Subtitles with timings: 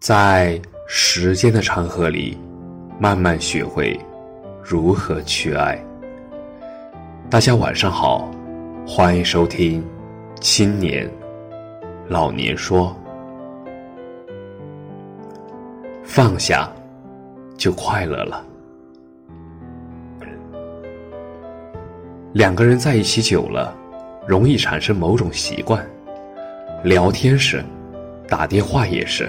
[0.00, 2.38] 在时间的长河里，
[3.00, 3.98] 慢慢学会
[4.62, 5.76] 如何去爱。
[7.28, 8.30] 大家晚上好，
[8.86, 9.82] 欢迎收听
[10.40, 11.10] 《青年
[12.06, 12.96] 老年说》，
[16.04, 16.70] 放下
[17.56, 18.46] 就快乐了。
[22.34, 23.76] 两个人在一起久了，
[24.28, 25.84] 容易产生某种习惯。
[26.84, 27.64] 聊天时，
[28.28, 29.28] 打电话也是。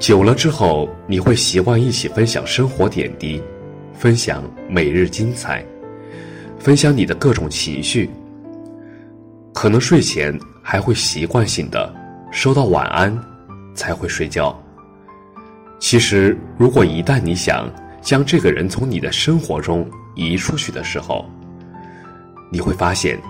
[0.00, 3.40] 久了之后，你会习惯一起分享生活点滴，
[3.92, 5.62] 分享每日精彩，
[6.58, 8.08] 分享你的各种情绪。
[9.52, 11.94] 可能睡前还会习惯性的
[12.32, 13.14] 收到晚安，
[13.74, 14.58] 才会睡觉。
[15.78, 21.28] 其实，如果一旦你想将这个人从你的生活中移出去的时候，
[22.50, 23.20] 你会发现，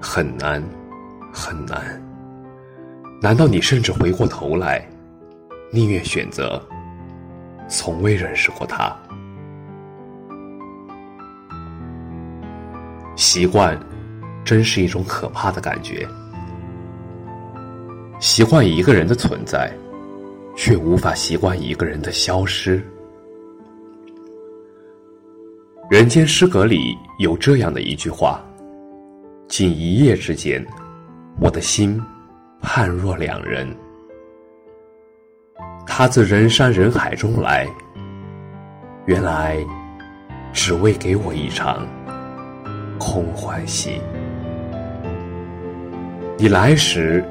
[0.00, 0.62] 很难，
[1.32, 2.00] 很难。
[3.20, 4.86] 难道你甚至回过头来，
[5.74, 6.64] 宁愿选择
[7.68, 8.96] 从未认识过他？
[13.16, 13.76] 习惯，
[14.44, 16.06] 真是一种可怕的感觉。
[18.20, 19.68] 习惯一个人的存在，
[20.54, 22.80] 却无法习惯一个人的消失。
[25.90, 28.40] 人间失格里有这样的一句话。
[29.48, 30.64] 仅一夜之间，
[31.40, 32.00] 我的心
[32.60, 33.76] 判若两人。
[35.96, 37.68] 他自人山人海中来，
[39.06, 39.64] 原来
[40.52, 41.86] 只为给我一场
[42.98, 44.00] 空欢喜。
[46.36, 47.24] 你来时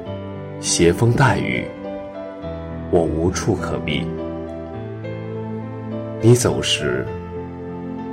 [0.60, 1.66] 携风带雨，
[2.90, 4.02] 我无处可避；
[6.22, 7.06] 你走时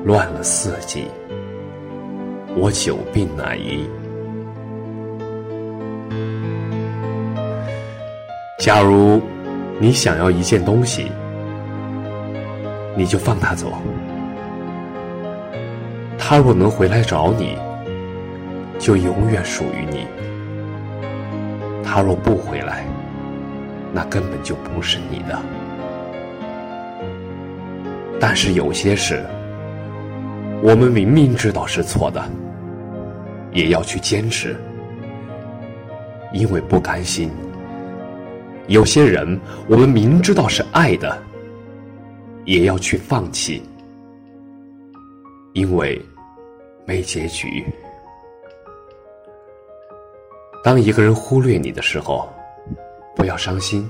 [0.03, 1.05] 乱了四季。
[2.57, 3.87] 我久病难医。
[8.59, 9.21] 假如
[9.81, 11.11] 你想要一件东西，
[12.95, 13.73] 你就放他走。
[16.19, 17.57] 他若能回来找你，
[18.77, 20.05] 就永远属于你；
[21.83, 22.85] 他若不回来，
[23.91, 25.35] 那根本就不是你的。
[28.19, 29.25] 但是有些事。
[30.61, 32.23] 我们明明知道是错的，
[33.51, 34.55] 也要去坚持，
[36.31, 37.31] 因为不甘心。
[38.67, 41.21] 有些人，我们明知道是爱的，
[42.45, 43.61] 也要去放弃，
[45.53, 46.01] 因为
[46.85, 47.65] 没结局。
[50.63, 52.31] 当一个人忽略你的时候，
[53.15, 53.89] 不要伤心。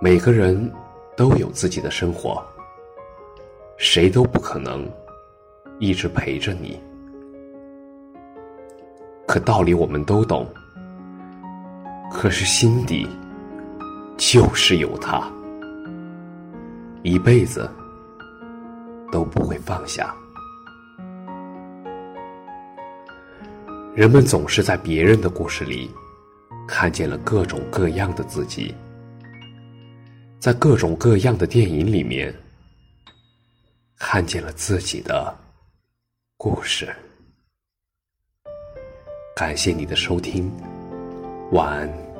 [0.00, 0.70] 每个人
[1.16, 2.42] 都有自己的生活，
[3.76, 4.88] 谁都不可能。
[5.78, 6.80] 一直陪着你，
[9.26, 10.46] 可道理我们都懂，
[12.12, 13.08] 可是心底
[14.16, 15.28] 就是有他，
[17.02, 17.68] 一辈子
[19.10, 20.14] 都不会放下。
[23.94, 25.90] 人们总是在别人的故事里
[26.68, 28.72] 看见了各种各样的自己，
[30.38, 32.32] 在各种各样的电影里面
[33.98, 35.36] 看见了自己的。
[36.36, 36.92] 故事，
[39.36, 40.50] 感谢你的收听，
[41.52, 42.11] 晚安。